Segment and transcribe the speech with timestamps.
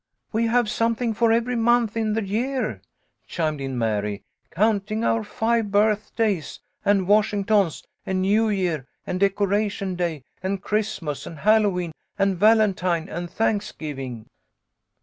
[0.31, 2.81] "We have something for every month in the year,"
[3.27, 9.45] chimed in Mary, "counting our five birth days and Washington's, and New Year and Deco
[9.47, 14.25] ration Day and Christmas and Hallowe'en and Valentine and Thanksgiving."